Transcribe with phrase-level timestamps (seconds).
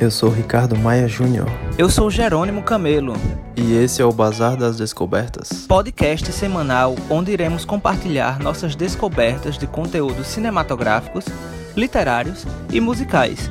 [0.00, 1.46] Eu sou Ricardo Maia Júnior.
[1.78, 3.12] Eu sou Jerônimo Camelo.
[3.54, 5.66] E esse é o Bazar das Descobertas.
[5.66, 11.26] Podcast semanal onde iremos compartilhar nossas descobertas de conteúdos cinematográficos,
[11.76, 13.50] literários e musicais.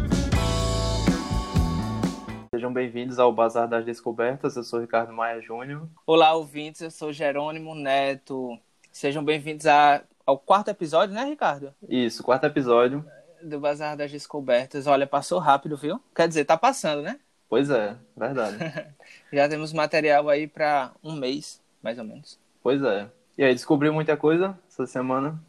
[2.51, 4.55] Sejam bem-vindos ao Bazar das Descobertas.
[4.55, 5.87] Eu sou Ricardo Maia Júnior.
[6.03, 6.81] Olá, ouvintes.
[6.81, 8.57] Eu sou Jerônimo Neto.
[8.91, 11.71] Sejam bem-vindos a, ao quarto episódio, né, Ricardo?
[11.87, 13.05] Isso, quarto episódio
[13.41, 14.87] do Bazar das Descobertas.
[14.87, 15.99] Olha, passou rápido, viu?
[16.15, 17.19] Quer dizer, tá passando, né?
[17.49, 18.57] Pois é, verdade.
[19.33, 22.39] Já temos material aí para um mês, mais ou menos.
[22.61, 23.07] Pois é.
[23.37, 25.41] E aí, descobriu muita coisa essa semana?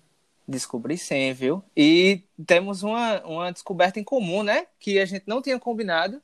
[0.47, 1.63] Descobri sim, viu?
[1.77, 4.67] E temos uma, uma descoberta em comum, né?
[4.79, 6.21] Que a gente não tinha combinado.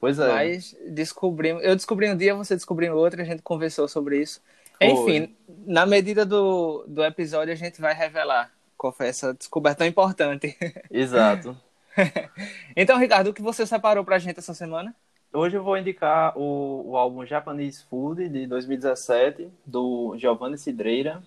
[0.00, 0.28] Pois é.
[0.28, 1.62] Mas descobrimos.
[1.62, 4.42] Eu descobri um dia, você descobriu outro, a gente conversou sobre isso.
[4.78, 4.88] Foi.
[4.88, 5.36] Enfim,
[5.66, 10.56] na medida do, do episódio, a gente vai revelar qual foi essa descoberta tão importante.
[10.90, 11.54] Exato.
[12.74, 14.96] então, Ricardo, o que você separou pra gente essa semana?
[15.30, 21.22] Hoje eu vou indicar o, o álbum Japanese Food de 2017, do Giovanni Cidreira.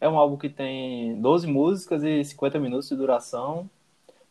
[0.00, 3.70] É um álbum que tem 12 músicas e 50 minutos de duração.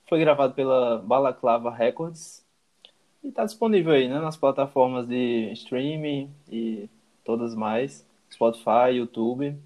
[0.09, 2.45] Foi gravado pela Balaclava Records.
[3.23, 6.89] E está disponível aí, né, nas plataformas de streaming e
[7.23, 8.05] todas mais.
[8.29, 9.57] Spotify, YouTube.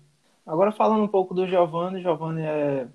[0.46, 2.88] Agora falando um pouco do Giovanni, Giovanni é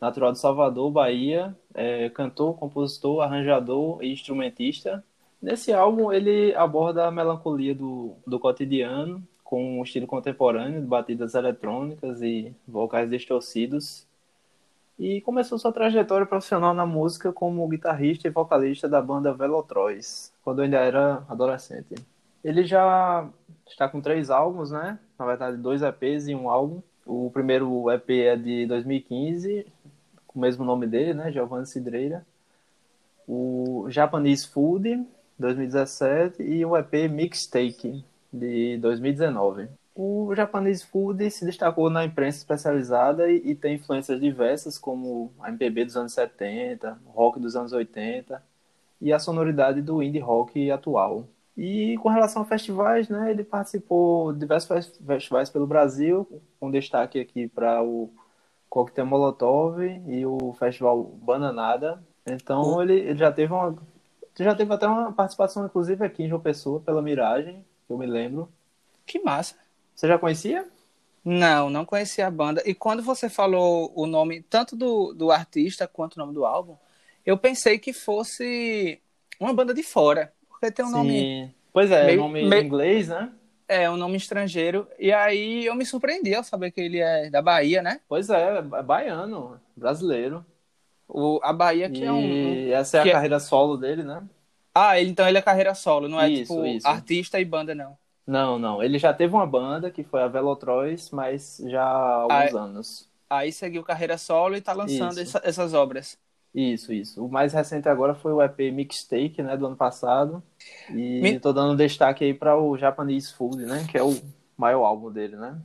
[0.00, 5.04] natural de Salvador, Bahia, é cantor, compositor, arranjador e instrumentista.
[5.40, 11.34] Nesse álbum ele aborda a melancolia do, do cotidiano com um estilo contemporâneo de batidas
[11.34, 14.06] eletrônicas e vocais distorcidos.
[14.98, 20.60] E começou sua trajetória profissional na música como guitarrista e vocalista da banda Velotroz, quando
[20.60, 21.94] ainda era adolescente.
[22.42, 23.28] Ele já
[23.66, 24.98] está com três álbuns, né?
[25.18, 26.80] Na verdade, dois EPs e um álbum.
[27.04, 29.66] O primeiro EP é de 2015,
[30.26, 31.32] com o mesmo nome dele, né?
[31.32, 32.24] Giovanni Cidreira.
[33.26, 35.06] O Japanese Food,
[35.38, 39.68] 2017, e o EP Mixtape, de 2019.
[39.94, 45.48] O Japanese Food se destacou na imprensa especializada e, e, tem influências diversas, como a
[45.48, 48.40] MPB dos anos 70, rock dos anos 80
[49.00, 51.26] e a sonoridade do indie rock atual.
[51.58, 56.24] E com relação a festivais, né, ele participou de diversos festivais pelo Brasil,
[56.60, 58.08] com destaque aqui para o
[58.70, 62.00] Coquetel Molotov e o Festival Bananada.
[62.24, 62.82] Então uhum.
[62.82, 63.76] ele, ele, já teve uma
[64.38, 68.06] já teve até uma participação inclusive aqui em João Pessoa pela Miragem, que eu me
[68.06, 68.48] lembro.
[69.04, 69.56] Que massa.
[69.96, 70.64] Você já conhecia?
[71.24, 72.62] Não, não conhecia a banda.
[72.64, 76.76] E quando você falou o nome tanto do, do artista quanto o nome do álbum,
[77.26, 79.02] eu pensei que fosse
[79.40, 80.94] uma banda de fora porque tem um Sim.
[80.94, 81.54] nome.
[81.72, 82.64] Pois é, meio, nome meio...
[82.64, 83.30] inglês, né?
[83.68, 84.88] É, um nome estrangeiro.
[84.98, 88.00] E aí eu me surpreendi ao saber que ele é da Bahia, né?
[88.08, 90.44] Pois é, é baiano, brasileiro.
[91.06, 92.72] O, a Bahia que e é um.
[92.72, 93.40] Essa é a é carreira é...
[93.40, 94.22] solo dele, né?
[94.74, 96.86] Ah, ele, então ele é carreira solo, não é isso, tipo isso.
[96.86, 97.96] artista e banda, não.
[98.26, 98.82] Não, não.
[98.82, 103.08] Ele já teve uma banda que foi a Velotroz, mas já há alguns aí, anos.
[103.28, 106.18] Aí seguiu carreira solo e tá lançando essa, essas obras.
[106.54, 107.24] Isso, isso.
[107.24, 110.42] O mais recente agora foi o EP Mixtape, né, do ano passado.
[110.90, 111.38] E Me...
[111.38, 114.18] tô dando destaque aí para o Japanese Food, né, que é o
[114.56, 115.56] maior álbum dele, né?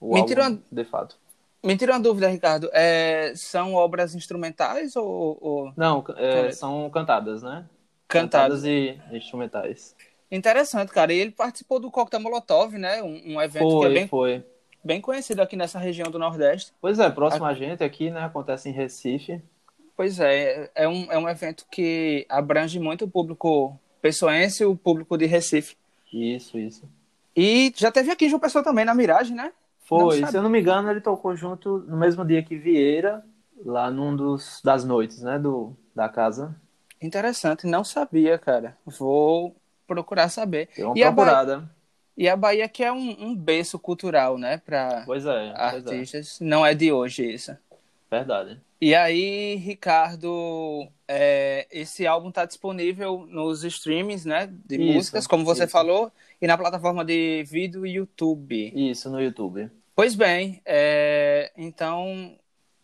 [0.00, 0.62] O Me álbum, uma...
[0.70, 1.16] de fato.
[1.64, 2.68] Me tira uma dúvida, Ricardo.
[2.72, 5.38] É, são obras instrumentais ou.
[5.40, 5.72] ou...
[5.76, 7.64] Não, é, são cantadas, né?
[8.08, 8.62] Cantadas.
[8.62, 9.94] cantadas e instrumentais.
[10.30, 11.12] Interessante, cara.
[11.12, 13.00] E ele participou do Coquetel Molotov, né?
[13.02, 14.44] Um, um evento foi, que é bem, foi.
[14.82, 16.72] bem conhecido aqui nessa região do Nordeste.
[16.80, 18.24] Pois é, próximo a gente aqui, né?
[18.24, 19.40] Acontece em Recife.
[20.02, 24.74] Pois é, é um, é um evento que abrange muito o público pessoense e o
[24.74, 25.76] público de Recife.
[26.12, 26.90] Isso, isso.
[27.36, 29.52] E já teve aqui João Pessoa também, na Miragem, né?
[29.84, 33.24] Foi, se eu não me engano, ele tocou junto no mesmo dia que Vieira,
[33.64, 36.52] lá num dos das noites, né, do, da casa.
[37.00, 38.76] Interessante, não sabia, cara.
[38.84, 39.54] Vou
[39.86, 40.68] procurar saber.
[40.76, 41.54] Deu uma e procurada.
[41.54, 41.70] A Bahia,
[42.16, 46.40] e a Bahia que é um, um berço cultural, né, para é, artistas.
[46.40, 46.44] É.
[46.44, 47.56] Não é de hoje isso.
[48.10, 48.60] Verdade.
[48.84, 55.44] E aí, Ricardo, é, esse álbum está disponível nos streamings, né, de isso, músicas, como
[55.44, 55.72] você isso.
[55.72, 58.72] falou, e na plataforma de vídeo YouTube.
[58.74, 59.70] Isso, no YouTube.
[59.94, 62.36] Pois bem, é, então,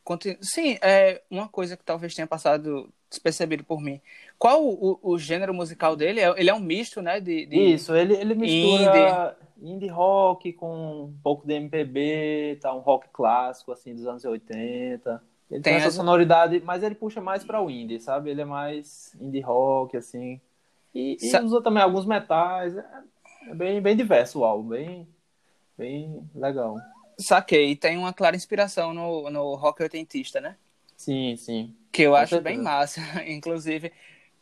[0.04, 0.36] continu...
[0.40, 4.00] sim, é uma coisa que talvez tenha passado despercebido por mim.
[4.38, 6.20] Qual o, o gênero musical dele?
[6.20, 7.74] É, ele é um misto, né, de, de...
[7.74, 9.74] Isso, ele, ele mistura indie.
[9.74, 15.20] indie rock com um pouco de MPB, tá, um rock clássico, assim, dos anos 80
[15.50, 18.30] ele tem, tem essa sonoridade, mas ele puxa mais para o indie, sabe?
[18.30, 20.40] Ele é mais indie rock, assim.
[20.94, 22.76] E, e Sa usa também alguns metais.
[22.76, 22.84] É,
[23.48, 25.08] é, bem, bem diverso o álbum, bem,
[25.76, 26.76] bem legal.
[27.18, 27.74] Saquei.
[27.74, 30.56] Tem uma clara inspiração no, no rock oitentista, né?
[30.96, 31.74] Sim, sim.
[31.90, 33.90] Que eu acho bem massa, inclusive.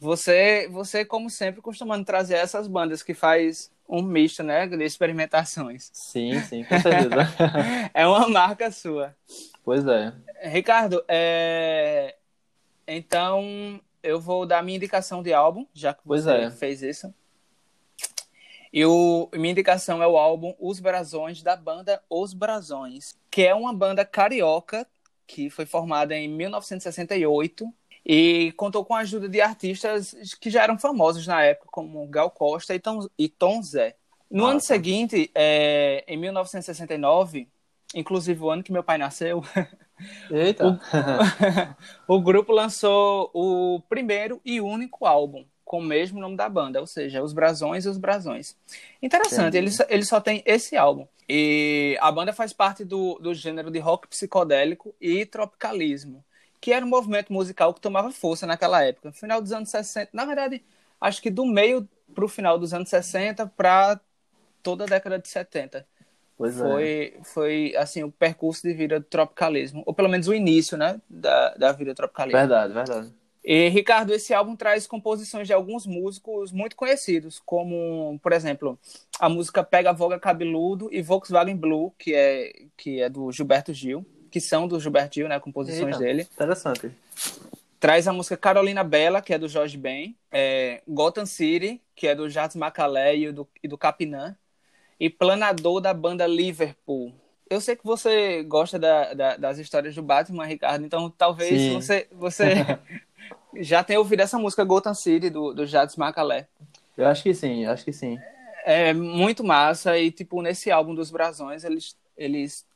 [0.00, 5.91] Você, você como sempre, costumando trazer essas bandas que faz um misto, né, de experimentações.
[5.93, 7.29] Sim, sim, com certeza.
[7.94, 9.15] é uma marca sua.
[9.65, 10.12] Pois é.
[10.43, 12.17] Ricardo, é...
[12.87, 16.50] então eu vou dar minha indicação de álbum, já que pois você é.
[16.50, 17.12] fez isso.
[18.73, 23.55] E o, minha indicação é o álbum Os Brasões, da banda Os Brasões, que é
[23.55, 24.87] uma banda carioca
[25.27, 27.73] que foi formada em 1968
[28.08, 32.31] e contou com a ajuda de artistas que já eram famosos na época, como Gal
[32.31, 33.97] Costa e Tom, e Tom Zé.
[34.31, 34.67] No ah, ano tá.
[34.67, 37.49] seguinte, é, em 1969,
[37.97, 39.43] inclusive o ano que meu pai nasceu,
[40.31, 40.81] Eita.
[42.06, 46.79] o, o grupo lançou o primeiro e único álbum com o mesmo nome da banda,
[46.79, 48.56] ou seja, Os Brasões e os Brasões.
[49.03, 51.08] Interessante, ele, ele só tem esse álbum.
[51.29, 56.25] E a banda faz parte do, do gênero de rock psicodélico e tropicalismo
[56.61, 59.08] que era um movimento musical que tomava força naquela época.
[59.08, 60.62] No final dos anos 60, na verdade,
[61.00, 64.00] acho que do meio para o final dos anos 60 para
[64.62, 65.87] toda a década de 70.
[66.37, 67.25] Pois foi, é.
[67.25, 71.55] foi assim o percurso de vida do tropicalismo, ou pelo menos o início, né, da,
[71.55, 72.38] da vida tropicalismo.
[72.38, 73.14] Verdade, verdade.
[73.43, 78.76] E Ricardo, esse álbum traz composições de alguns músicos muito conhecidos, como, por exemplo,
[79.20, 84.05] a música Pega Voga Cabeludo e Volkswagen Blue, que é que é do Gilberto Gil
[84.31, 85.38] que são do Gilberto Gil, né?
[85.40, 86.23] Composições Eita, dele.
[86.23, 86.90] Interessante.
[87.78, 90.17] Traz a música Carolina Bela, que é do Jorge Ben.
[90.31, 94.37] É, Gotham City, que é do Jazz Macalé e do, e do Capinã.
[94.99, 97.12] E Planador, da banda Liverpool.
[97.49, 101.75] Eu sei que você gosta da, da, das histórias do Batman, Ricardo, então talvez Sim.
[101.75, 102.79] você, você
[103.61, 106.49] já tenha ouvido essa música Gotham City, do, do Jazz Macalé.
[106.96, 108.19] Eu acho que sim, acho que sim.
[108.64, 112.67] É muito massa e, tipo, nesse álbum dos Brasões, eles, eles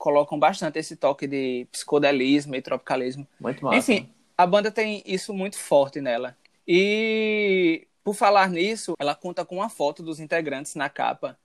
[0.00, 3.28] colocam bastante esse toque de psicodelismo e tropicalismo.
[3.38, 3.76] Muito massa.
[3.76, 6.34] Enfim, a banda tem isso muito forte nela.
[6.66, 11.36] E por falar nisso, ela conta com uma foto dos integrantes na capa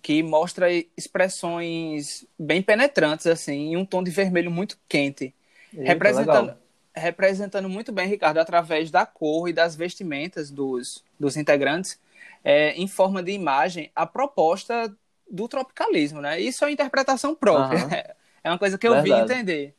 [0.00, 5.34] que mostra expressões bem penetrantes assim, em um tom de vermelho muito quente,
[5.72, 6.56] Eita, representando
[6.96, 11.98] representando muito bem Ricardo através da cor e das vestimentas dos, dos integrantes,
[12.44, 14.94] é, em forma de imagem, a proposta
[15.30, 16.40] do tropicalismo, né?
[16.40, 17.84] Isso é interpretação própria.
[17.84, 17.90] Uhum.
[18.44, 19.26] É uma coisa que eu Verdade.
[19.26, 19.74] vi entender.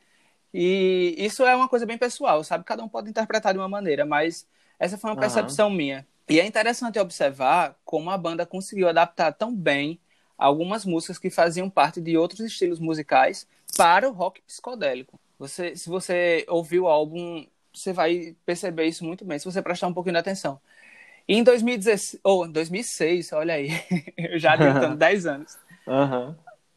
[0.52, 2.64] E isso é uma coisa bem pessoal, sabe?
[2.64, 4.48] Cada um pode interpretar de uma maneira, mas
[4.80, 5.76] essa foi uma percepção uhum.
[5.76, 6.08] minha.
[6.28, 10.00] E é interessante observar como a banda conseguiu adaptar tão bem
[10.36, 15.20] algumas músicas que faziam parte de outros estilos musicais para o rock psicodélico.
[15.38, 19.88] Você, se você ouvir o álbum, você vai perceber isso muito bem, se você prestar
[19.88, 20.60] um pouquinho de atenção.
[21.28, 23.70] Em 2016, ou 2006, olha aí,
[24.18, 25.58] eu já adiantando 10 anos.
[25.88, 26.36] Uhum.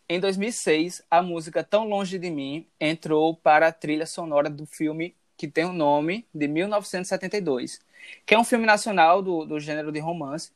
[0.09, 5.15] Em 2006, a música Tão Longe de Mim entrou para a trilha sonora do filme
[5.37, 7.81] que tem o nome de 1972,
[8.27, 10.51] que é um filme nacional do, do gênero de romance.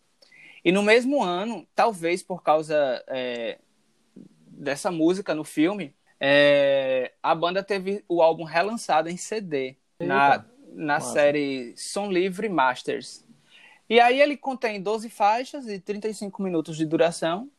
[0.64, 3.58] E no mesmo ano, talvez por causa é,
[4.46, 9.76] dessa música no filme, é, a banda teve o álbum relançado em CD Eita.
[10.00, 13.24] na, na série Som Livre Masters.
[13.92, 17.50] E aí ele contém 12 faixas e 35 minutos de duração.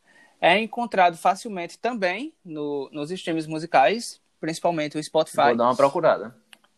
[0.42, 5.50] É encontrado facilmente também no, nos streams musicais, principalmente o Spotify.
[5.50, 6.36] Vou dar uma procurada.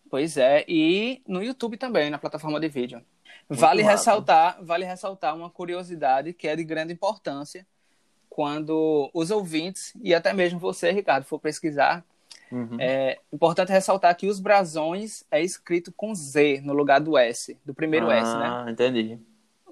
[0.10, 3.02] Pois é, e no YouTube também, na plataforma de vídeo.
[3.48, 7.66] vale ressaltar, vale ressaltar uma curiosidade que é de grande importância
[8.30, 12.04] quando os ouvintes e até mesmo você, Ricardo, for pesquisar.
[12.52, 12.76] Uhum.
[12.78, 17.74] É importante ressaltar que os brasões é escrito com Z no lugar do S, do
[17.74, 18.48] primeiro ah, S, né?
[18.50, 19.18] Ah, entendi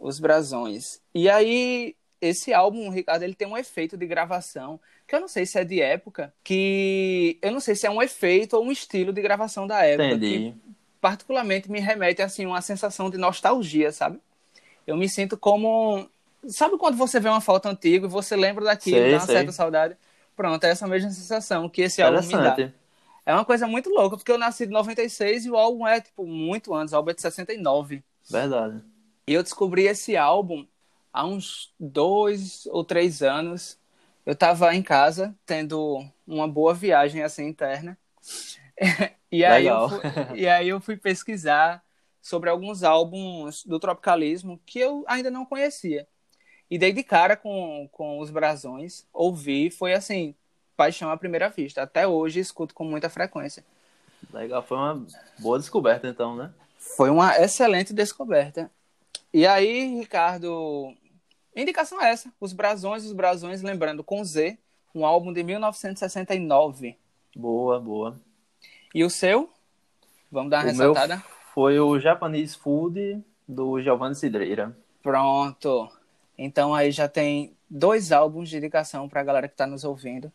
[0.03, 0.99] os brasões.
[1.15, 5.45] E aí, esse álbum, Ricardo, ele tem um efeito de gravação, que eu não sei
[5.45, 9.13] se é de época, que eu não sei se é um efeito ou um estilo
[9.13, 10.09] de gravação da época.
[10.09, 10.51] Entendi.
[10.51, 14.19] Que particularmente me remete, assim, uma sensação de nostalgia, sabe?
[14.85, 16.07] Eu me sinto como...
[16.47, 19.35] Sabe quando você vê uma foto antiga e você lembra daquilo, sei, dá uma sei.
[19.35, 19.97] certa saudade?
[20.35, 22.73] Pronto, é essa mesma sensação que esse álbum me dá.
[23.25, 26.25] É uma coisa muito louca, porque eu nasci em 96 e o álbum é, tipo,
[26.25, 26.93] muito antes.
[26.93, 28.03] O álbum é de 69.
[28.29, 28.81] Verdade.
[29.25, 30.65] E eu descobri esse álbum
[31.11, 33.77] há uns dois ou três anos.
[34.25, 37.97] Eu estava em casa, tendo uma boa viagem assim interna.
[39.31, 39.99] e, aí eu fui,
[40.35, 41.83] e aí eu fui pesquisar
[42.21, 46.07] sobre alguns álbuns do tropicalismo que eu ainda não conhecia.
[46.69, 50.33] E dei de cara com, com os brasões, ouvi, foi assim,
[50.75, 51.83] paixão à primeira vista.
[51.83, 53.63] Até hoje escuto com muita frequência.
[54.33, 55.05] Legal, foi uma
[55.39, 56.51] boa descoberta então, né?
[56.77, 58.71] Foi uma excelente descoberta.
[59.33, 60.93] E aí, Ricardo,
[61.55, 64.57] indicação é essa: Os Brasões, Os Brasões, lembrando, com Z,
[64.93, 66.97] um álbum de 1969.
[67.35, 68.19] Boa, boa.
[68.93, 69.49] E o seu?
[70.31, 71.15] Vamos dar uma o ressaltada?
[71.15, 74.75] Meu foi o Japanese Food do Giovanni Cidreira.
[75.01, 75.89] Pronto.
[76.37, 80.31] Então aí já tem dois álbuns de indicação para a galera que está nos ouvindo.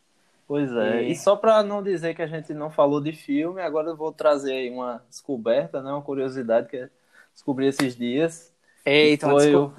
[0.46, 1.02] Pois é.
[1.02, 3.96] E, e só para não dizer que a gente não falou de filme, agora eu
[3.96, 5.90] vou trazer aí uma descoberta, né?
[5.90, 6.88] Uma curiosidade que
[7.34, 8.52] descobri esses dias.
[8.88, 9.74] Eita, uma, desco...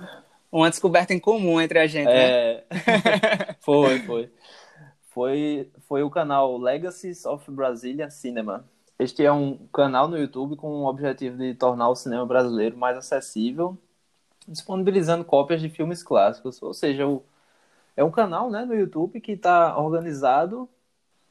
[0.51, 2.65] uma, descoberta em comum entre a gente, é...
[2.69, 3.55] né?
[3.59, 4.31] foi, foi.
[5.09, 8.65] Foi, foi o canal Legacies of Brasilia Cinema.
[8.97, 12.97] Este é um canal no YouTube com o objetivo de tornar o cinema brasileiro mais
[12.97, 13.77] acessível,
[14.47, 16.61] disponibilizando cópias de filmes clássicos.
[16.61, 17.23] Ou seja, o,
[17.95, 20.69] é um canal né, no YouTube que está organizado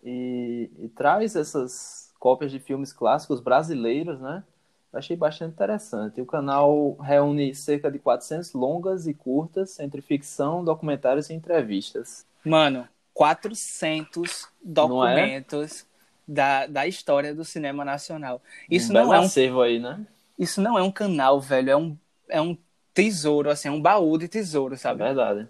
[0.02, 4.44] e, e, traz essas cópias de filmes clássicos brasileiros, né?
[4.92, 6.20] Achei bastante interessante.
[6.20, 12.26] O canal reúne cerca de 400 longas e curtas entre ficção, documentários e entrevistas.
[12.44, 14.46] Mano, 400 é?
[14.62, 15.84] documentos é?
[16.26, 18.40] da, da história do cinema nacional.
[18.70, 20.06] Isso um não é um acervo aí, né?
[20.38, 22.56] Isso não é um canal, velho, é um, é um
[22.94, 25.02] tesouro, assim, é um baú de tesouro, sabe?
[25.02, 25.48] É verdade.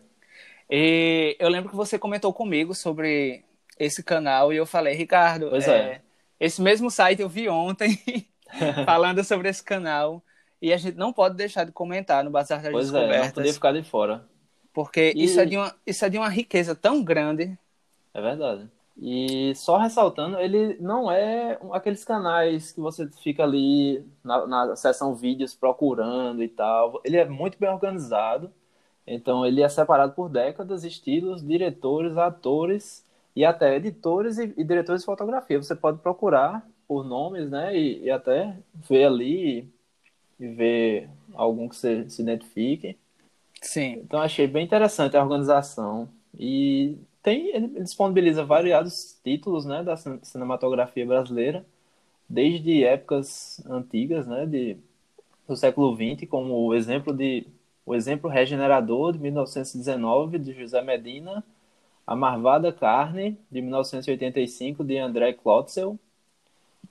[0.71, 3.45] E eu lembro que você comentou comigo sobre
[3.79, 6.01] esse canal e eu falei, Ricardo, pois é, é.
[6.41, 7.99] esse mesmo site eu vi ontem
[8.85, 10.23] falando sobre esse canal
[10.61, 13.21] e a gente não pode deixar de comentar no Bazar das pois Descobertas.
[13.21, 14.25] É, não poder ficar de fora.
[14.73, 15.25] Porque e...
[15.25, 17.57] isso, é de uma, isso é de uma riqueza tão grande.
[18.13, 18.69] É verdade.
[19.01, 25.15] E só ressaltando, ele não é aqueles canais que você fica ali na, na seção
[25.15, 27.01] vídeos procurando e tal.
[27.05, 28.53] Ele é muito bem organizado.
[29.07, 35.03] Então ele é separado por décadas, estilos, diretores, atores e até editores e, e diretores
[35.03, 35.63] de fotografia.
[35.63, 37.79] Você pode procurar por nomes, né?
[37.79, 38.57] E, e até
[38.89, 39.71] ver ali
[40.41, 42.97] e, ver algum que você se identifique.
[43.61, 44.01] Sim.
[44.05, 46.09] Então achei bem interessante a organização.
[46.39, 51.67] E tem, ele disponibiliza variados títulos né, da cinematografia brasileira,
[52.29, 54.77] desde épocas antigas, né, de,
[55.47, 57.47] do século XX, como o exemplo de
[57.85, 61.43] o exemplo regenerador de 1919 de José Medina,
[62.07, 65.99] A Marvada Carne de 1985 de André Klotzel,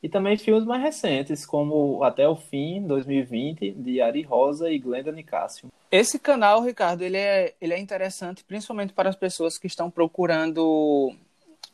[0.01, 5.12] e também filmes mais recentes, como Até o Fim, 2020, de Ari Rosa e Glenda
[5.12, 5.70] Nicásio.
[5.92, 11.13] Esse canal, Ricardo, ele é, ele é interessante principalmente para as pessoas que estão procurando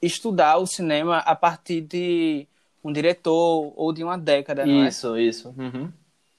[0.01, 2.48] estudar o cinema a partir de
[2.84, 5.22] um diretor ou de uma década, não Isso, é?
[5.22, 5.56] isso.
[5.58, 5.92] Uhum.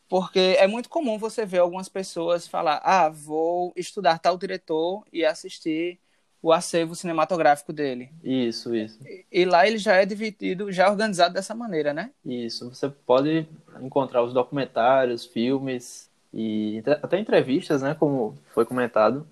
[0.08, 5.24] Porque é muito comum você ver algumas pessoas falar, ah, vou estudar tal diretor e
[5.24, 5.98] assistir
[6.44, 8.10] o acervo cinematográfico dele.
[8.22, 8.98] Isso, isso.
[9.02, 12.10] E, e, lá ele já é dividido, já organizado dessa maneira, né?
[12.22, 12.68] Isso.
[12.68, 13.48] Você pode
[13.80, 17.96] encontrar os documentários, filmes e até entrevistas, né?
[17.98, 19.26] Como foi comentado,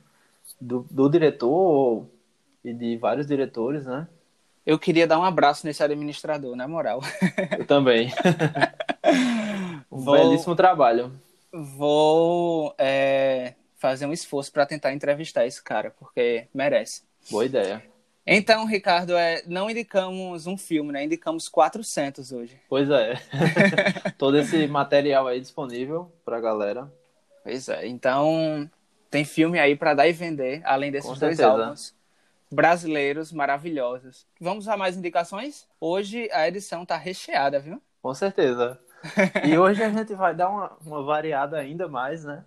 [0.59, 2.07] do, do diretor
[2.65, 4.09] e de vários diretores, né?
[4.65, 7.03] Eu queria dar um abraço nesse administrador, na moral.
[7.59, 8.11] Eu também.
[9.93, 11.13] um vou, belíssimo trabalho.
[11.53, 17.03] Vou é, fazer um esforço para tentar entrevistar esse cara, porque merece.
[17.29, 17.83] Boa ideia.
[18.25, 21.03] Então, Ricardo, é, não indicamos um filme, né?
[21.03, 22.61] Indicamos 400 hoje.
[22.69, 23.15] Pois é.
[24.17, 26.93] Todo esse material aí disponível para a galera.
[27.43, 27.89] Pois é.
[27.89, 28.71] Então,
[29.11, 31.93] tem filme aí para dar e vender, além desses dois álbuns
[32.49, 34.27] brasileiros maravilhosos.
[34.41, 35.67] Vamos a mais indicações?
[35.81, 37.83] Hoje a edição tá recheada, viu?
[38.01, 38.79] Com certeza.
[39.45, 42.45] E hoje a gente vai dar uma, uma variada ainda mais, né?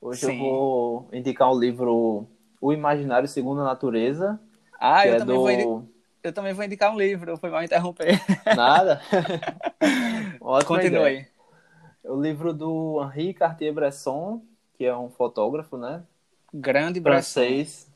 [0.00, 0.32] Hoje Sim.
[0.32, 2.26] eu vou indicar o livro
[2.60, 4.40] O Imaginário Segundo a Natureza.
[4.80, 5.42] Ah, eu, é também do...
[5.42, 5.88] vou
[6.22, 8.20] eu também vou indicar um livro, foi mal interromper.
[8.56, 9.00] Nada.
[10.66, 10.98] Continue.
[10.98, 11.28] Ideia.
[12.04, 14.42] O livro do Henri Cartier-Bresson,
[14.74, 16.02] que é um fotógrafo, né?
[16.52, 17.87] Grande francês.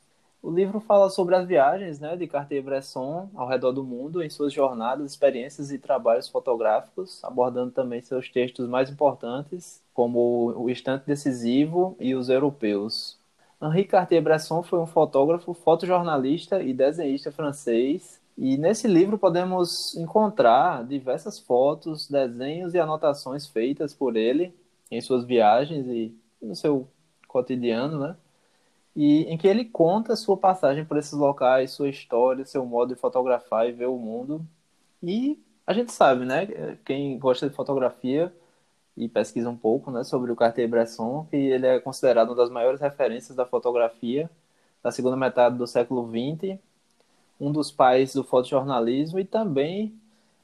[0.42, 4.52] O livro fala sobre as viagens né, de Cartier-Bresson ao redor do mundo, em suas
[4.52, 11.96] jornadas, experiências e trabalhos fotográficos, abordando também seus textos mais importantes, como O Instante Decisivo
[12.00, 13.16] e Os Europeus.
[13.62, 21.38] Henri Cartier-Bresson foi um fotógrafo, fotojornalista e desenhista francês, e nesse livro podemos encontrar diversas
[21.38, 24.52] fotos, desenhos e anotações feitas por ele
[24.90, 26.88] em suas viagens e no seu
[27.28, 28.16] cotidiano, né?
[28.94, 33.00] E em que ele conta sua passagem por esses locais, sua história, seu modo de
[33.00, 34.46] fotografar e ver o mundo.
[35.02, 36.46] E a gente sabe, né,
[36.84, 38.32] quem gosta de fotografia
[38.96, 42.80] e pesquisa um pouco, né, sobre o Cartier-Bresson, que ele é considerado uma das maiores
[42.80, 44.30] referências da fotografia
[44.82, 46.58] da segunda metade do século XX,
[47.40, 49.94] um dos pais do fotojornalismo e também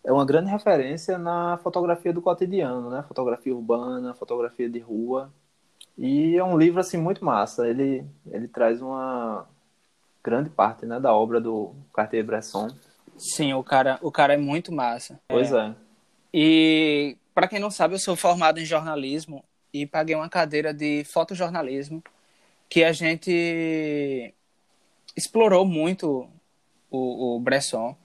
[0.04, 5.30] é uma grande referência na fotografia do cotidiano, né, fotografia urbana, fotografia de rua.
[5.98, 7.68] E é um livro assim muito massa.
[7.68, 9.48] Ele ele traz uma
[10.22, 12.68] grande parte, né, da obra do Cartier-Bresson.
[13.16, 15.20] Sim, o cara o cara é muito massa.
[15.28, 15.66] Pois é.
[15.66, 15.74] é.
[16.32, 21.02] E para quem não sabe, eu sou formado em jornalismo e paguei uma cadeira de
[21.04, 22.02] fotojornalismo
[22.68, 24.32] que a gente
[25.16, 26.28] explorou muito
[26.90, 27.96] o, o Bresson.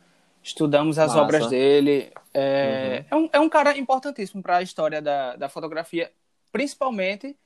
[0.41, 1.21] Estudamos as Massa.
[1.21, 2.11] obras dele.
[2.33, 6.11] É, é, um, é um cara importantíssimo para a história da, da fotografia,
[6.51, 7.37] principalmente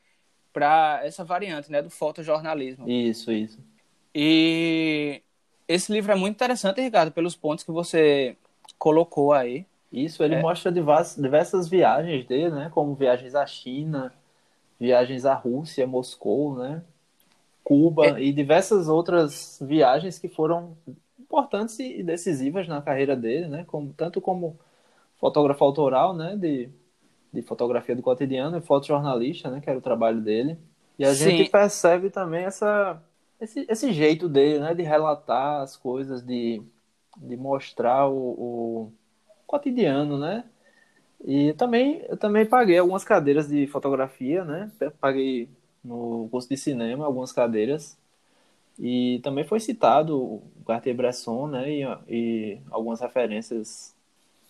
[0.57, 2.89] para essa variante né, do fotojornalismo.
[2.89, 3.59] Isso, isso.
[4.13, 5.21] E
[5.67, 8.35] esse livro é muito interessante, Ricardo, pelos pontos que você
[8.79, 9.67] colocou aí.
[9.93, 10.41] Isso, ele É.
[10.41, 12.71] mostra diversas viagens dele, né?
[12.73, 14.11] Como viagens à China,
[14.79, 16.81] viagens à Rússia, Moscou, né?
[17.63, 20.75] Cuba e diversas outras viagens que foram
[21.19, 23.63] importantes e decisivas na carreira dele, né?
[23.67, 24.57] Como, tanto como
[25.19, 26.35] fotógrafo autoral, né?
[26.35, 26.67] De,
[27.37, 29.61] de fotografia do cotidiano e fotojornalista, né?
[29.61, 30.57] Que era o trabalho dele.
[30.97, 31.37] E a Sim.
[31.37, 32.99] gente percebe também essa,
[33.39, 34.73] esse, esse jeito dele, né?
[34.73, 36.63] De relatar as coisas, de,
[37.17, 38.93] de mostrar o, o
[39.45, 40.43] cotidiano, né?
[41.23, 44.71] E também eu também paguei algumas cadeiras de fotografia, né?
[44.99, 45.47] Paguei
[45.83, 47.97] no curso de cinema algumas cadeiras.
[48.79, 51.69] E também foi citado o Cartier-Bresson, né?
[51.71, 53.95] E, e algumas referências.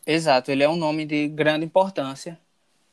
[0.06, 2.40] Exato, ele é um nome de grande importância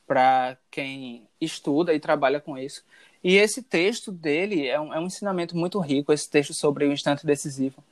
[0.07, 2.85] para quem estuda e trabalha com isso.
[3.23, 6.93] E esse texto dele é um, é um ensinamento muito rico, esse texto sobre o
[6.93, 7.83] instante decisivo.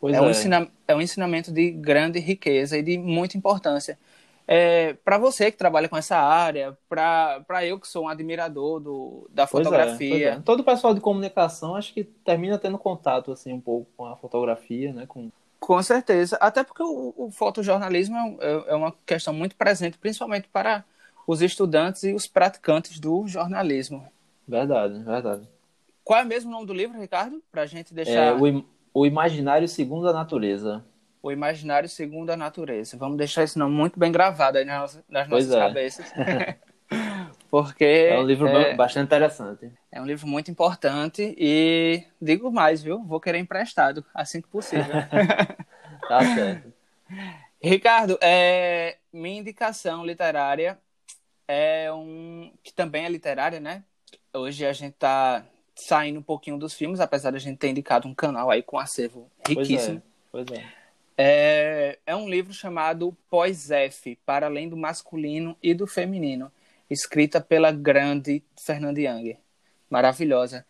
[0.00, 0.30] Pois é, um é.
[0.30, 3.98] ensina- é um ensinamento de grande riqueza e de muita importância.
[4.46, 9.28] É, para você que trabalha com essa área, para eu que sou um admirador do,
[9.30, 10.40] da Pois é, fotografia, pois é.
[10.40, 14.16] Todo o pessoal de comunicação acho que termina tendo contato assim um pouco com a
[14.16, 15.06] fotografia, né?
[15.06, 15.30] Com...
[15.60, 16.36] Com certeza.
[16.40, 20.84] Até porque o, o fotojornalismo é, é- é uma questão muito presente, principalmente para
[21.28, 24.10] os estudantes e os praticantes do jornalismo.
[24.48, 25.48] Verdade, verdade.
[26.02, 27.42] Qual é mesmo o nome do livro, Ricardo?
[27.52, 30.84] Para a gente É, deixar o, im- o Imaginário Segundo a Natureza.
[31.22, 32.96] o Imaginário Segundo a Natureza.
[32.96, 35.58] Vamos deixar esse nome muito bem gravado aí nas, nossas- nas nossas é.
[35.58, 36.12] cabeças.
[37.50, 39.70] porque É um livro é, bastante interessante.
[39.92, 43.02] é um livro muito importante e digo mais, viu?
[43.04, 44.94] Vou querer emprestado assim que possível.
[46.08, 46.72] Tá certo.
[47.62, 50.78] Ricardo, é, minha indicação literária
[51.48, 53.82] é um que também é literária, né?
[54.32, 58.06] Hoje a gente tá saindo um pouquinho dos filmes, apesar de a gente ter indicado
[58.06, 59.98] um canal aí com acervo Pois riquíssimo.
[59.98, 60.78] é, pois é.
[61.20, 66.52] É, é um livro chamado Pós-F, para além do masculino e do feminino,
[66.88, 69.36] escrita pela grande Fernanda Young.
[69.90, 70.64] Maravilhosa.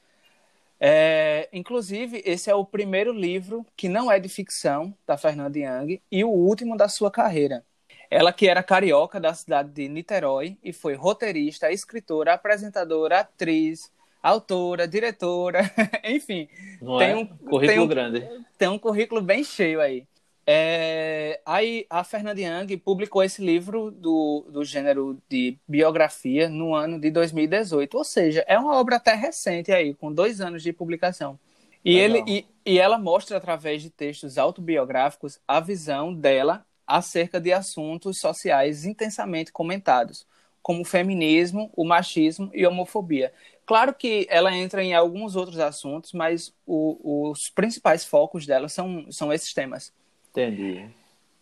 [0.81, 6.01] É, inclusive, esse é o primeiro livro que não é de ficção da Fernanda Young
[6.11, 7.65] e o último da sua carreira.
[8.11, 13.93] Ela que era carioca da cidade de Niterói e foi roteirista, escritora, apresentadora, atriz,
[14.23, 15.61] autora, diretora,
[16.05, 16.49] enfim,
[16.81, 17.17] Não Tem é?
[17.17, 18.29] um- Currículo tem um- grande.
[18.57, 20.07] tem um currículo bem cheio aí.
[20.51, 26.99] É, aí a Fernanda Young publicou esse livro do, do gênero de biografia no ano
[26.99, 31.39] de 2018, ou seja, é uma obra até recente aí, com dois anos de publicação.
[31.85, 32.25] E, Legal.
[32.27, 38.19] ele, e, e ela mostra através de textos autobiográficos a visão dela acerca de assuntos
[38.19, 40.27] sociais intensamente comentados,
[40.63, 43.33] como o feminismo, o machismo e a homofobia.
[43.67, 49.07] Claro que ela entra em alguns outros assuntos, mas o- os principais focos dela são,
[49.13, 49.93] são esses temas.
[50.31, 50.89] Entendi.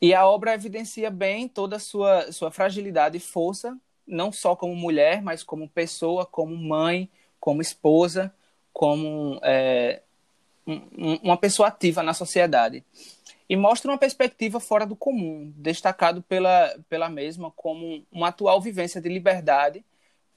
[0.02, 4.74] E a obra evidencia bem toda a sua, sua fragilidade e força, não só como
[4.74, 8.34] mulher, mas como pessoa, como mãe, como esposa,
[8.72, 10.02] como é,
[10.66, 12.84] um- um- uma pessoa ativa na sociedade.
[13.48, 19.00] E mostra uma perspectiva fora do comum, destacado pela, pela mesma como uma atual vivência
[19.00, 19.84] de liberdade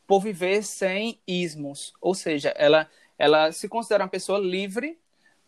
[0.05, 1.93] por viver sem ismos.
[2.01, 4.97] Ou seja, ela, ela se considera uma pessoa livre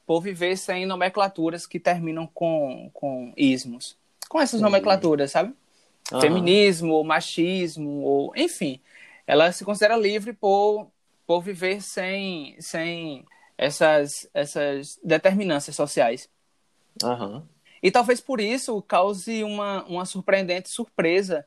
[0.05, 3.97] por viver sem nomenclaturas que terminam com, com ismos.
[4.27, 5.53] Com essas nomenclaturas, sabe?
[6.11, 6.21] Aham.
[6.21, 8.79] Feminismo, machismo, ou enfim.
[9.25, 10.87] Ela se considera livre por,
[11.25, 13.25] por viver sem, sem
[13.57, 16.29] essas, essas determinâncias sociais.
[17.03, 17.47] Aham.
[17.81, 21.45] E talvez por isso cause uma, uma surpreendente surpresa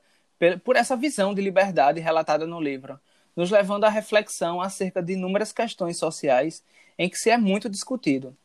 [0.64, 2.98] por essa visão de liberdade relatada no livro,
[3.36, 6.62] nos levando à reflexão acerca de inúmeras questões sociais
[6.98, 8.36] em que se é muito discutido.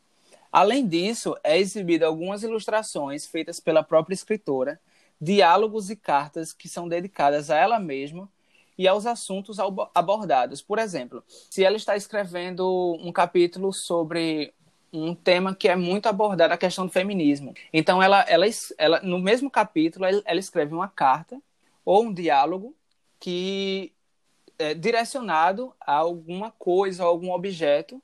[0.52, 4.80] Além disso, é exibida algumas ilustrações feitas pela própria escritora,
[5.22, 8.30] diálogos e cartas que são dedicadas a ela mesma
[8.78, 10.62] e aos assuntos abo- abordados.
[10.62, 14.54] Por exemplo, se ela está escrevendo um capítulo sobre
[14.92, 17.54] um tema que é muito abordado, a questão do feminismo.
[17.72, 18.46] Então, ela, ela,
[18.78, 21.42] ela no mesmo capítulo, ela ela escreve uma carta
[21.86, 22.76] ou um diálogo
[23.20, 23.94] que
[24.58, 28.02] é direcionado a alguma coisa, a algum objeto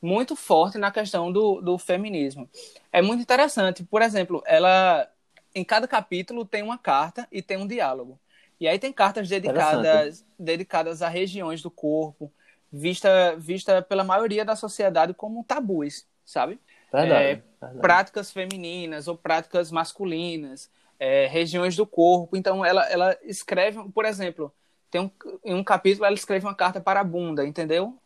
[0.00, 2.48] muito forte na questão do, do feminismo.
[2.92, 3.84] É muito interessante.
[3.84, 5.08] Por exemplo, ela
[5.54, 8.18] em cada capítulo tem uma carta e tem um diálogo.
[8.58, 12.32] E aí tem cartas dedicadas, dedicadas a regiões do corpo,
[12.72, 16.58] vista, vista pela maioria da sociedade como tabus, sabe?
[16.92, 17.80] Verdade, É, verdade.
[17.80, 22.36] práticas femininas ou práticas masculinas, é, regiões do corpo.
[22.36, 24.52] Então, ela, ela escreve, por exemplo,
[24.90, 25.10] tem um,
[25.44, 27.98] em um capítulo ela escreve uma carta para a bunda, entendeu?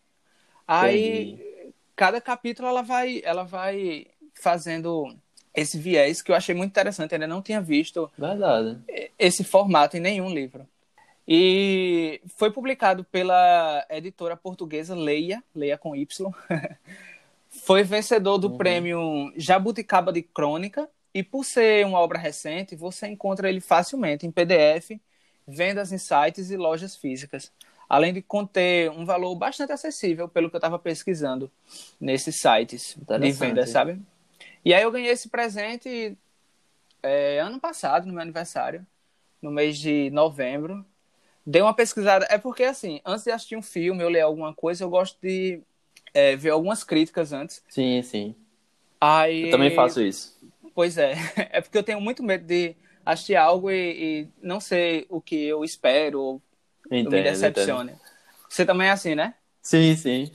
[0.66, 5.16] Aí, cada capítulo ela vai, ela vai fazendo
[5.54, 7.12] esse viés que eu achei muito interessante.
[7.12, 8.78] Eu ainda não tinha visto Verdade.
[9.18, 10.66] esse formato em nenhum livro.
[11.26, 16.06] E foi publicado pela editora portuguesa Leia, Leia com Y.
[17.62, 20.88] foi vencedor do prêmio Jabuticaba de Crônica.
[21.14, 25.00] E por ser uma obra recente, você encontra ele facilmente em PDF,
[25.48, 27.50] vendas em sites e lojas físicas.
[27.88, 31.50] Além de conter um valor bastante acessível, pelo que eu estava pesquisando
[32.00, 33.38] nesses sites de Interessante.
[33.38, 33.98] venda, sabe?
[34.64, 36.18] E aí eu ganhei esse presente
[37.02, 38.84] é, ano passado, no meu aniversário,
[39.40, 40.84] no mês de novembro.
[41.46, 42.26] Dei uma pesquisada.
[42.28, 45.62] É porque, assim, antes de assistir um filme ou ler alguma coisa, eu gosto de
[46.14, 47.62] é, ver algumas críticas antes.
[47.68, 48.34] Sim, sim.
[49.00, 50.36] Aí, Eu também faço isso.
[50.74, 51.14] Pois é.
[51.52, 53.74] É porque eu tenho muito medo de assistir algo e,
[54.22, 56.42] e não sei o que eu espero ou
[56.90, 57.32] Entendo, me entendo.
[57.32, 57.92] decepcione.
[58.48, 59.34] Você também é assim, né?
[59.62, 60.30] Sim, sim.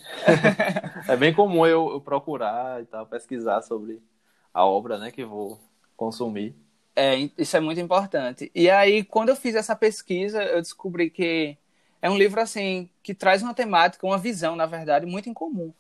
[1.08, 4.02] é bem comum eu, eu procurar e tal, pesquisar sobre
[4.54, 5.60] a obra, né, que vou
[5.96, 6.54] consumir.
[6.96, 8.52] É, isso é muito importante.
[8.54, 11.58] E aí, quando eu fiz essa pesquisa, eu descobri que
[12.02, 15.74] é um livro assim que traz uma temática, uma visão, na verdade, muito incomum.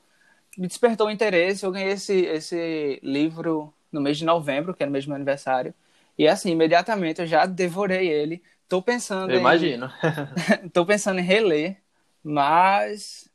[0.57, 1.65] Me despertou o interesse.
[1.65, 5.15] Eu ganhei esse, esse livro no mês de novembro, que era o mês do meu
[5.15, 5.73] aniversário.
[6.17, 8.41] E assim, imediatamente eu já devorei ele.
[8.67, 9.91] Tô pensando Eu em, imagino.
[10.71, 11.77] tô pensando em reler,
[12.23, 13.29] mas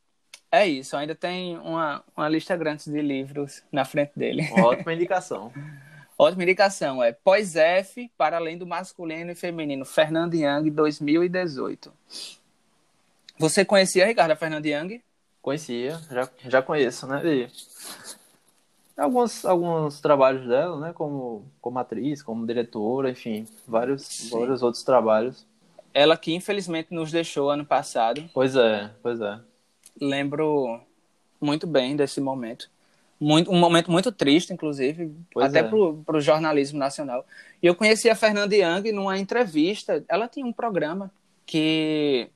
[0.50, 0.96] é isso.
[0.96, 4.48] Ainda tem uma, uma lista grande de livros na frente dele.
[4.52, 5.52] Ótima indicação.
[6.18, 11.92] Ótima indicação, é Pós-F, para além do masculino e feminino, Fernando Young, 2018.
[13.38, 15.02] Você conhecia, a Fernanda Young?
[15.42, 17.22] Conhecia, já, já conheço, né?
[17.24, 17.48] E
[18.96, 20.92] alguns, alguns trabalhos dela, né?
[20.92, 24.30] Como, como atriz, como diretora, enfim, vários, Sim.
[24.30, 25.46] vários outros trabalhos.
[25.92, 28.28] Ela que infelizmente nos deixou ano passado.
[28.34, 29.38] Pois é, pois é.
[30.00, 30.80] Lembro
[31.40, 32.68] muito bem desse momento.
[33.18, 35.62] Muito, um momento muito triste, inclusive, Pois até é.
[35.62, 37.24] para o jornalismo nacional.
[37.62, 40.04] E eu conheci a Fernanda Young numa entrevista.
[40.06, 41.10] Ela tinha um programa
[41.46, 42.28] que,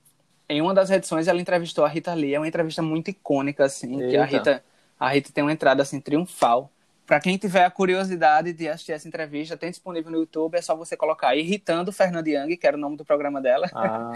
[0.50, 2.34] em uma das edições, ela entrevistou a Rita Lee.
[2.34, 4.24] É uma entrevista muito icônica, assim, que a Eita.
[4.24, 4.64] Rita,
[4.98, 6.70] a Rita tem uma entrada assim, triunfal.
[7.06, 10.76] Para quem tiver a curiosidade de assistir essa entrevista, tem disponível no YouTube, é só
[10.76, 13.68] você colocar Irritando Fernanda Young, que era o nome do programa dela.
[13.72, 14.12] Ah,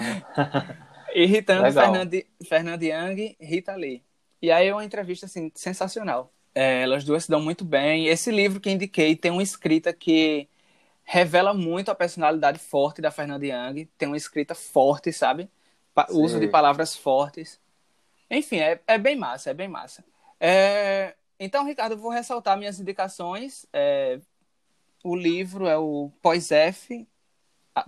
[1.15, 1.93] Irritando Legal.
[1.93, 4.03] Fernand, Fernand Young Rita Lee.
[4.43, 6.33] E aí é uma entrevista assim, sensacional.
[6.53, 8.07] É, elas duas se dão muito bem.
[8.07, 10.49] Esse livro que indiquei tem uma escrita que
[11.05, 13.89] revela muito a personalidade forte da Fernanda Young.
[13.97, 15.49] Tem uma escrita forte, sabe?
[16.09, 16.21] Sim.
[16.21, 17.61] Uso de palavras fortes.
[18.31, 20.05] Enfim, é, é bem massa, é bem massa.
[20.41, 23.67] É, então, Ricardo, eu vou ressaltar minhas indicações.
[23.73, 24.19] É,
[25.03, 27.07] o livro é o Pós-F,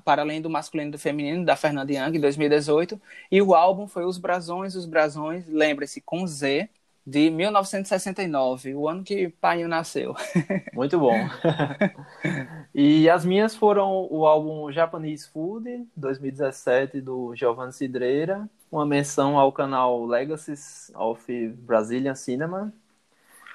[0.05, 3.01] para além do masculino e do feminino, da Fernanda Young, em 2018.
[3.31, 6.69] E o álbum foi Os Brasões, Os Brasões, lembre-se, com Z,
[7.07, 10.17] de 1969, o ano que Painho nasceu.
[10.75, 11.15] muito bom.
[12.75, 19.53] e as minhas foram o álbum Japanese Food, 2017, do Giovanni Cidreira, uma menção ao
[19.53, 22.73] canal Legacies of Brazilian Cinema,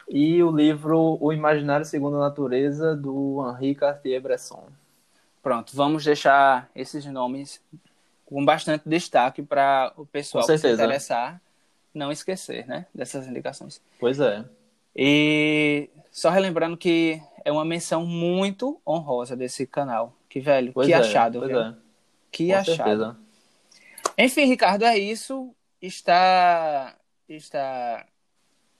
[0.07, 4.69] e o livro O Imaginário Segundo a Natureza, do Henri Cartier-Bresson.
[5.43, 7.61] Pronto, vamos deixar esses nomes
[8.25, 11.41] com bastante destaque para o pessoal que se interessar
[11.93, 13.81] não esquecer, né, dessas indicações.
[13.99, 14.45] Pois é.
[14.95, 20.13] E só relembrando que é uma menção muito honrosa desse canal.
[20.29, 21.59] Que velho, Pois que é, achado, pois viu?
[21.59, 21.75] é.
[22.31, 22.75] Que Com achado.
[22.75, 23.17] certeza.
[24.17, 25.53] Enfim, Ricardo, é isso.
[25.81, 26.95] Está
[27.27, 28.05] está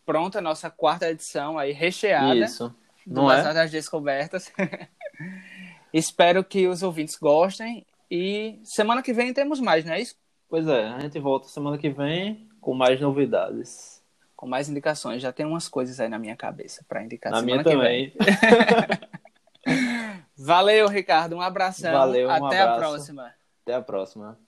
[0.06, 2.76] pronta a nossa quarta edição aí recheada Isso.
[3.06, 3.54] do Não Bazar é?
[3.56, 4.52] das Descobertas.
[5.94, 10.16] Espero que os ouvintes gostem e semana que vem temos mais, não é isso?
[10.50, 14.02] Pois é, a gente volta semana que vem com mais novidades.
[14.36, 15.22] Com mais indicações.
[15.22, 18.14] Já tem umas coisas aí na minha cabeça para indicar Na minha também.
[20.38, 21.36] Valeu, Ricardo.
[21.36, 21.92] Um abração.
[21.92, 22.80] Valeu, um Até a abraço.
[22.80, 23.34] próxima.
[23.64, 24.40] Até a próxima.